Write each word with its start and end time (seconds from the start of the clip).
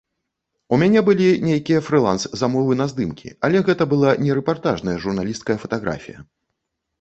У 0.75 0.77
мяне 0.83 1.01
былі 1.09 1.27
нейкія 1.47 1.79
фрыланс-замовы 1.89 2.77
на 2.79 2.87
здымкі, 2.93 3.29
але 3.49 3.61
гэта 3.69 3.83
была 3.93 4.15
не 4.23 4.31
рэпартажная 4.39 4.97
журналісцкая 5.05 5.57
фатаграфія. 5.67 6.19